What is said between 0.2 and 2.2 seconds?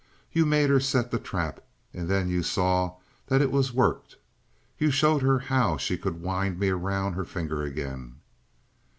You made her set the trap and